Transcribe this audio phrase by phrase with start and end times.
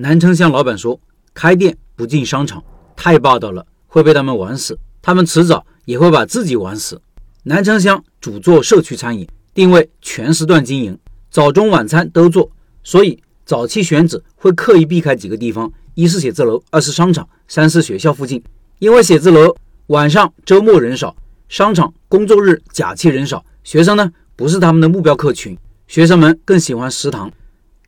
[0.00, 0.98] 南城乡老板说
[1.34, 2.64] ：“开店不进商场，
[2.96, 4.78] 太霸道了，会被他们玩死。
[5.02, 6.98] 他们迟早也会把自己玩死。”
[7.44, 10.98] 南城乡主做社区餐饮，定位全时段经营，
[11.30, 12.50] 早中晚餐都做，
[12.82, 18.42] 所以早期选址会刻意避开几个地方：一是写字楼，二是商场，三是学校附近。
[18.78, 19.54] 因为写字楼
[19.88, 21.14] 晚上、周末人少，
[21.50, 27.30] 商场工作日、假期人少，学生呢不是他们的目标客群，学生们更喜欢食堂。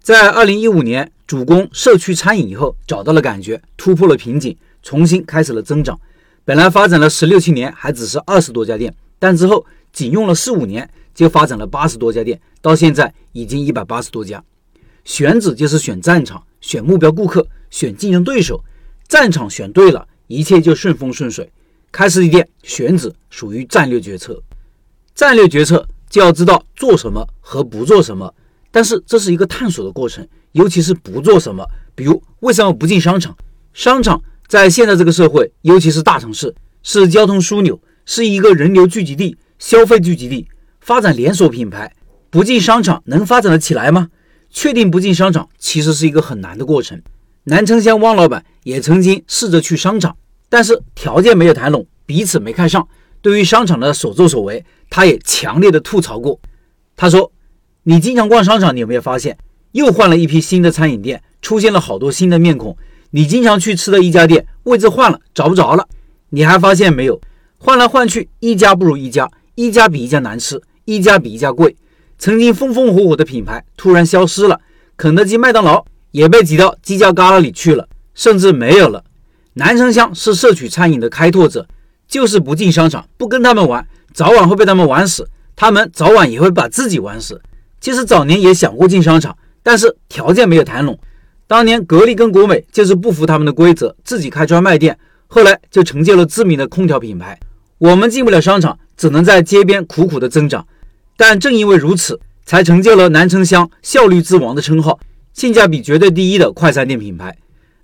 [0.02, 5.98] 在二零一五年主攻社区餐饮以后，找到了感觉，突破了瓶颈，重新开始了增长。
[6.45, 14.43] 本来发展了十六七年，还只是二十多家店，但之后仅用了四五年就发展了八十多家店，到现在已经一百八十多家。
[15.05, 18.62] 选址就是选战场，选目标顾客，选竞争对手。
[19.09, 21.51] 战场选对了，一切就顺风顺水。
[21.91, 24.43] 开实体店选址属于战略决策，
[25.15, 28.34] 战略决策就要知道做什么和不做什么。
[28.72, 33.36] 但是这是一个探索的过程，尤其是不做什么，比如为什么不进商场？
[33.74, 40.48] 商场在现在这个社会，尤其是大城市，是交通枢纽，是一个人流聚集地、消费聚集地。
[40.80, 41.95] 发展连锁品牌，
[42.30, 44.09] 不进商场能发展得起来吗？
[44.51, 47.01] 确定不进商场，其实是一个很难的过程。
[47.45, 50.16] 南城乡汪老板也曾经试着去商场，
[50.48, 52.88] 但是条件没有谈拢，彼此没看上。
[53.20, 56.40] 对于商场的所作所为，他也强烈的吐槽过。
[56.96, 57.30] 他说。
[57.85, 59.37] 你经常逛商场，你有没有发现
[59.73, 62.77] 又换了一批新的餐饮店，出现了好多新的面孔？
[63.11, 65.88] 你经常去吃的一家店位置换了，找不着了。
[66.31, 67.21] 你还发现没有，
[67.59, 71.75] 换来换去，一家不如一家，一家比一家难吃，一家比一家贵。
[72.19, 74.60] 曾经风风火火的品牌突然消失了，
[74.97, 79.03] 肯德基、麦当劳也被挤到犄角旮旯里去了，甚至没有了。
[79.55, 81.66] 南城乡是社区餐饮的开拓者，
[82.06, 83.84] 就是不进商场，不跟他们玩，
[84.15, 87.43] 早晚会被他们玩死，他们早晚也会把自己玩死。
[87.83, 90.97] 其实早年也想过进商场，但是条件没有谈拢。
[91.49, 94.97] 当年格力跟国美就是不服他们的规则，自己开专卖店，
[95.27, 97.37] 后来就成就了知名的空调品牌。
[97.78, 100.65] 我们进不了商场，只能在街边苦苦的增长。
[101.16, 105.00] 但正因为如此，才成就了南城乡效率之王的称号，
[105.34, 107.37] 性价比绝对第一的快餐店品牌。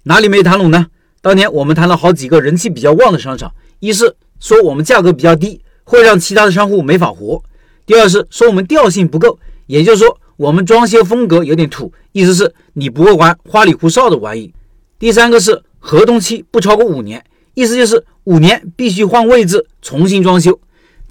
[0.05, 0.87] 哪里没谈拢呢？
[1.21, 7.43] 当年我们谈了好几个人气比较旺的商场，一是说我们价格比较低，会让其他的商户没法活；
[7.85, 9.41] 第二是说我们调性不够。
[9.69, 14.53] 也就是说，我们装修风格有点土，意思是你不会玩花里胡哨的玩意。
[14.99, 17.23] 第三个是合同期不超过五年，
[17.55, 20.59] 意思就是五年必须换位置、重新装修。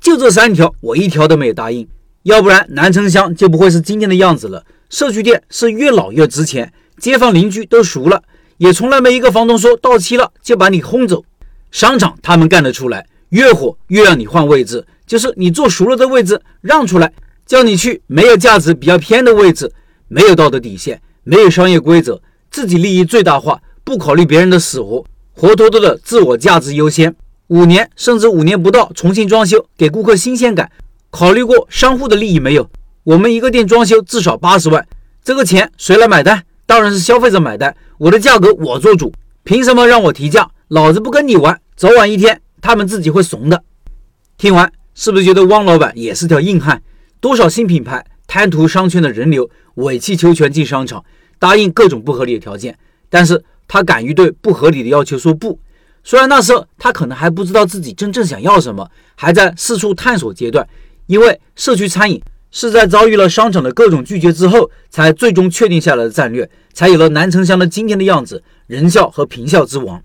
[0.01, 1.87] 就这三条，我一条都没有答应，
[2.23, 4.65] 要不然南城乡就不会是今天的样子了。
[4.89, 8.23] 社区店是越老越值钱，街坊邻居都熟了，
[8.57, 11.23] 也从来没一个房东说到期了就把你轰走。
[11.69, 17.13] 商场他们干得出来，越火越让你换位置，就是你坐熟了的位置让出来。
[17.47, 19.71] 叫你去没有价值、比较偏的位置，
[20.09, 22.21] 没有道德底线，没有商业规则，
[22.51, 27.15] 自己利益最大化，不考虑别人的死活，活脱脱的自我价值优先。
[27.47, 30.69] 五年甚至五年不到，重新装修，给顾客新鲜感，
[31.09, 32.69] 考虑过商户的利益没有？
[33.05, 34.85] 我们一个店装修至少八十万，
[35.23, 36.43] 这个钱谁来买单？
[36.65, 37.73] 当然是消费者买单。
[37.97, 39.13] 我的价格我做主，
[39.45, 40.49] 凭什么让我提价？
[40.67, 43.63] 老子不跟你玩，早晚一天他们自己会怂的。
[44.37, 46.81] 听完是不是觉得汪老板也是条硬汉？
[47.19, 51.03] 多少新品牌贪图商圈的人流，委曲求全进商场，
[51.39, 52.77] 答应各种不合理的条件，
[53.09, 55.59] 但是他敢于对不合理的要求说不。
[56.03, 60.67] 虽然那时候他可能还不知道自己真正想要什么，还在四处探索阶段。
[61.07, 70.01] 因为社区餐饮是在遭遇了商场的各种拒绝之后，才最终确定下来的战略，才有了南城乡的今天的样子，人效和平效之王。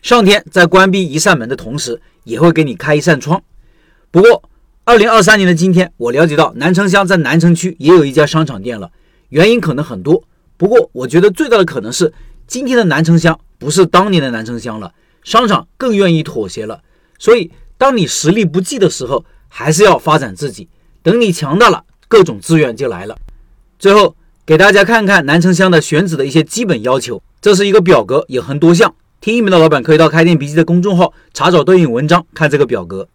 [0.00, 3.42] 上天在关闭一扇门的同时，也会给你开一扇窗。
[4.10, 4.42] 不过。
[4.88, 8.90] 二零二三年的今天，我了解到南城乡在南城区也有一家商场店了。
[9.28, 10.24] 原因可能很多，
[10.56, 12.10] 不过我觉得最大的可能是
[12.46, 14.90] 今天的南城乡不是当年的南城乡了，
[15.22, 16.80] 商场更愿意妥协了。
[17.18, 20.66] 所以，当你实力不济的时候，还是要发展自己。
[21.02, 23.14] 等你强大了，各种资源就来了。
[23.78, 24.16] 最后
[24.46, 28.94] 给大家看看南城乡的选址的一些基本要求，这是一个表格，有很多项。
[29.20, 33.06] 听音频的老板可以到开店笔记的公众号查找对应文章，看这个表格。